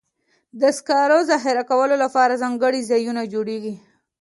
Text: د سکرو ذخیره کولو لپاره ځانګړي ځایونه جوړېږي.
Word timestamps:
د 0.61 0.61
سکرو 0.77 1.19
ذخیره 1.31 1.63
کولو 1.71 1.95
لپاره 2.03 2.39
ځانګړي 2.43 2.81
ځایونه 2.91 3.21
جوړېږي. 3.33 3.73